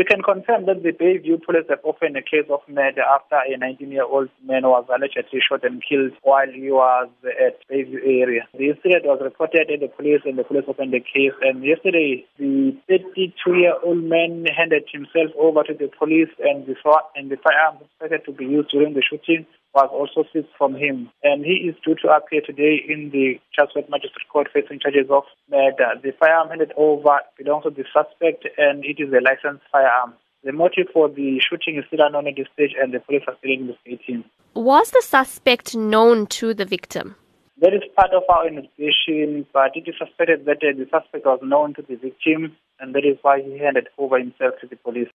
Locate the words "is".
21.68-21.76, 28.98-29.12, 31.76-31.84, 37.74-37.82, 39.86-39.94, 43.04-43.18